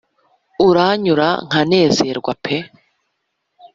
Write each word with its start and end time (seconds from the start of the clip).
uranyura 0.67 1.27
nkanezerwa 1.45 2.31
pe 2.43 2.57